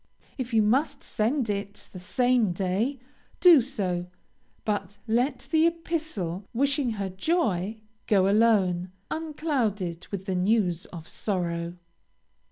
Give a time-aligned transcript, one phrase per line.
[0.35, 2.97] If you must send it the same day,
[3.39, 4.07] do so,
[4.65, 11.75] but let the epistle wishing her joy, go alone, unclouded with the news of sorrow.